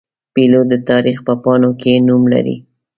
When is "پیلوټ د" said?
0.33-0.73